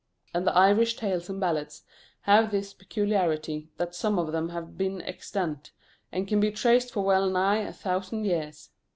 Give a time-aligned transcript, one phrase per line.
[0.33, 1.83] And the Irish tales and ballads
[2.21, 5.73] have this peculiarity, that some of them have been extant,
[6.11, 8.71] and can be traced for well nigh a thousand years.